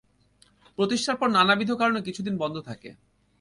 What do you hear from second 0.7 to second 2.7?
প্রতিষ্ঠার পর নানাবিধ কারনে কিছুদিন বন্ধ